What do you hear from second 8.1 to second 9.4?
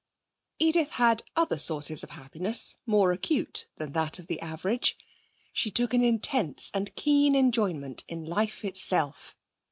life itself.